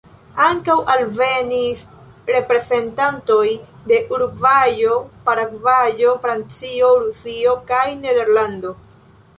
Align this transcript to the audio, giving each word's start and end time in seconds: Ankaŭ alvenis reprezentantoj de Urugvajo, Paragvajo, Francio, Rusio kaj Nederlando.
Ankaŭ 0.43 0.75
alvenis 0.93 1.83
reprezentantoj 2.35 3.45
de 3.93 4.01
Urugvajo, 4.17 4.97
Paragvajo, 5.29 6.17
Francio, 6.27 6.93
Rusio 7.07 7.57
kaj 7.73 7.87
Nederlando. 8.05 8.77